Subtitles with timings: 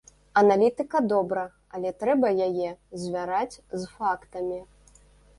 [0.41, 1.41] Аналітыка добра,
[1.79, 2.69] але трэба яе
[3.01, 4.57] звяраць з фактамі.